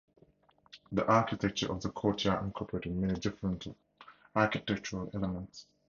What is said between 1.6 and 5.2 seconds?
of the courtyard incorporated many different architectural